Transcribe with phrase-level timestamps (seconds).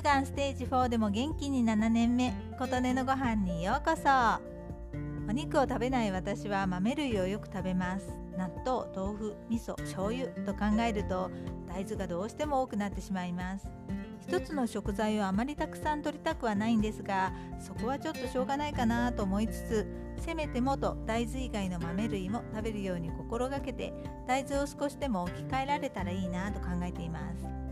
[0.00, 4.08] 乳がんステージ4でも元気に7年目琴音のご飯にようこそ。
[5.28, 8.08] お肉を食べない私は豆類をよく食べます。
[8.34, 11.30] 納豆豆腐味噌醤油と考えると
[11.68, 13.68] 大豆がどうしても多くなってしまいます。
[14.26, 19.86] 一つの食材をあまりたくさん取りたくはないんですがそこはちょっとしょうがないかなと思いつつ
[20.18, 23.92] せめてもと大豆以外の豆類も食べるように心がけて
[24.26, 27.69] 大豆を少しでも置き換えられたらいいなと考えています。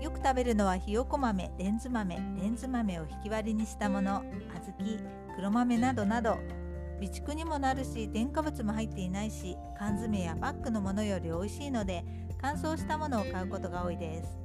[0.00, 4.22] よく食べるのはひよこ豆レンズ豆レンズ豆を引き割りにしたもの
[4.54, 4.98] 小豆
[5.36, 6.38] 黒豆などなど。
[7.00, 12.04] 備蓄にもなるし添加物も入っていないし缶詰やパックのものより美味しいので
[12.42, 14.38] 乾燥したものを買うことが多いです。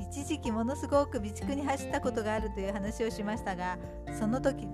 [0.00, 3.78] 一時期ものすごく備蓄に走ったことがあるという話をしましたが
[4.18, 4.66] その時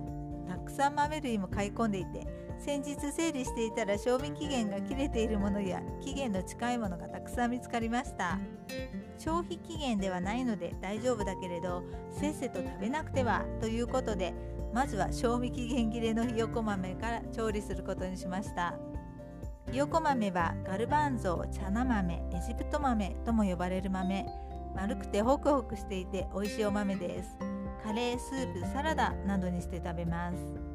[0.47, 2.27] たくさん豆類も買い込んでいて
[2.63, 8.39] 先日整理していたら賞味期限が切れているものや期限の近いものがたくさん見つかりました。
[9.17, 14.33] 消費期限ではないので大丈夫だけれどせっせと食べなくてはということで
[14.73, 18.75] まずは賞味期限切れのひよこ豆から調理することにしました。
[19.69, 24.25] ひよこ豆はガルバンゾー、チャナ豆、エジプト豆とも呼ばれる豆。
[24.73, 27.37] 丸くてホクホクしていて美味しいお豆です。
[27.83, 30.72] カレースープサラダなどにして食べます。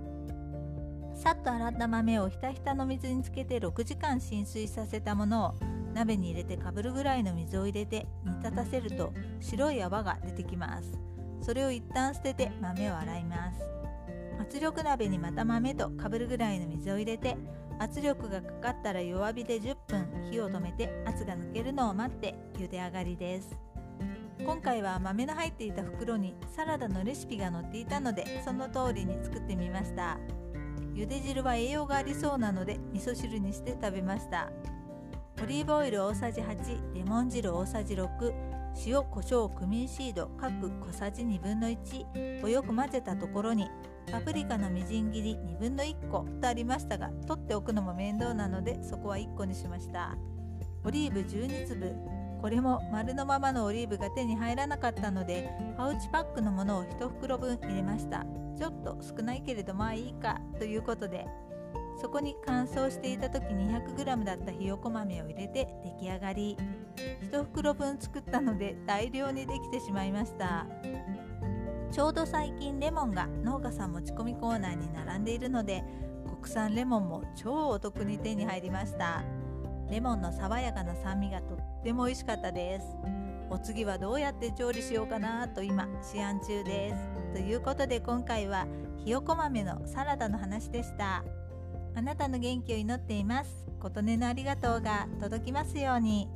[1.18, 5.54] さっと洗った豆をひたひたの水につけて6時間浸水させたものを
[5.92, 10.96] 鍋に入れてかぶるぐらいの水を入れて煮立たせると白い泡が出てきます。
[11.42, 13.58] それを一旦捨てて豆を洗います。
[14.40, 17.36] 圧力鍋にまた豆とかぶるぐらいの水を入れて
[17.80, 23.56] 圧力がかかったら弱火で10分火を止めて圧が抜けるのを待って茹で上がりです。
[24.44, 30.16] 今回は豆の入っていた袋にサラダのレシピが載っていたのでその通りに作ってみました。
[30.98, 34.50] 茹で汁は栄養がありそうなので味噌汁にして食べました。
[35.40, 38.08] オリーブオイル大さじ8レモン汁大さじ6
[38.84, 43.70] 塩コショウクミンシード各小さじ1分の1をよく混ぜたところに
[44.10, 50.16] パプリカのみじん切り1分の1個とありましたが取っておくのも面倒なのでそこは1個にしました。
[50.82, 51.94] オリーブ12粒。
[52.40, 58.24] これも丸のままのオリーブが手に入らなかったのでパウチパックのものを1袋分入れました。
[58.56, 61.26] ちょっと少ないけれどまあいいかということで
[62.00, 66.56] そこに乾燥していた時 200g だったひよこ豆を入れて出来上がり。
[67.30, 70.66] 1袋分作ったので大量にできてしまいました。
[71.90, 75.84] ちょうど最近レモンが農家さん持ち込みコーナーに並んでいるので
[76.40, 79.22] 国産レモンも超お得に手に入りました。
[79.90, 82.86] レモンの爽やかな酸味がとっても美味しかったです。
[83.50, 86.96] お次はどうやって調理しようかなと今試案中です。
[87.32, 88.66] ということで今回は
[89.04, 91.24] ひよこ豆のサラダの話でした。
[91.94, 93.66] あなたの元気を祈っています。
[93.80, 96.28] 琴音のありがとうが届きますように。